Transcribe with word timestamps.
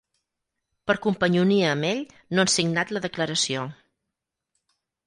Per 0.91 0.95
companyonia 1.03 1.69
amb 1.73 1.87
ell 1.91 2.03
no 2.35 2.45
han 2.45 2.53
signat 2.57 2.95
la 2.97 3.07
declaració. 3.07 3.71